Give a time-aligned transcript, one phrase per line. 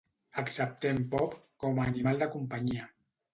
[0.43, 2.89] Acceptem pop com a animal de companyia